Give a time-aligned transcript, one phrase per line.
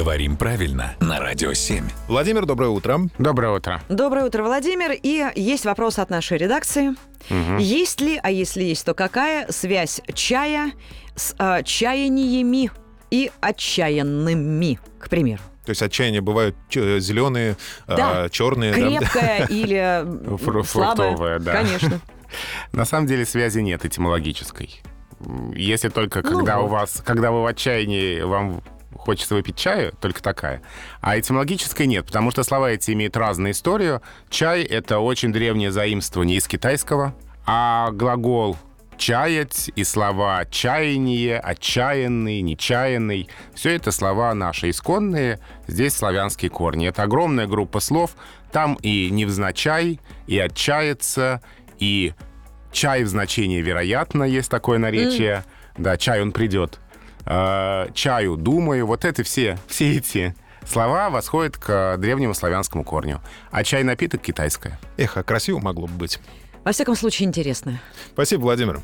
[0.00, 1.84] Говорим правильно на Радио 7.
[2.08, 3.00] Владимир, доброе утро.
[3.18, 3.82] Доброе утро.
[3.90, 4.92] Доброе утро, Владимир.
[4.92, 6.94] И есть вопрос от нашей редакции.
[7.58, 10.72] Есть ли, а если есть, то какая связь чая
[11.16, 12.70] с а, чаяниями
[13.10, 15.42] и отчаянными, к примеру?
[15.66, 18.30] То есть отчаяния бывают зеленые, Да.
[18.30, 18.72] черные.
[18.72, 18.78] да?
[19.00, 21.38] Крепкая или м, Фру- слабая?
[21.40, 21.52] да.
[21.52, 22.00] Конечно.
[22.72, 24.80] На самом деле связи нет этимологической.
[25.54, 26.70] Если только Ну когда у вот.
[26.70, 28.62] вас, когда вы в отчаянии, вам
[29.00, 30.62] хочется выпить чаю, только такая.
[31.00, 34.02] А этимологической нет, потому что слова эти имеют разную историю.
[34.28, 37.14] Чай— это очень древнее заимствование из китайского,
[37.46, 38.56] а глагол
[39.00, 43.28] чаять и слова чаяние, отчаянный, нечаянный.
[43.54, 46.86] Все это слова наши исконные, здесь славянские корни.
[46.86, 48.12] Это огромная группа слов.
[48.52, 51.40] Там и невзначай, и отчаяться,
[51.78, 52.12] и
[52.72, 55.44] чай в значении вероятно, есть такое наречие.
[55.78, 56.78] Да, чай он придет.
[57.32, 58.86] Э, чаю думаю.
[58.86, 60.34] Вот это все, все эти
[60.66, 63.20] слова восходят к древнему славянскому корню.
[63.52, 64.80] А чай напиток китайское.
[64.96, 66.18] Эх, а красиво могло бы быть.
[66.64, 67.80] Во всяком случае, интересно.
[68.12, 68.80] Спасибо, Владимир.